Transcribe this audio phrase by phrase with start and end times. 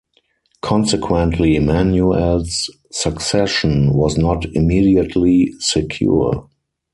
[0.63, 6.49] Consequently, Manuel's succession was not immediately secure.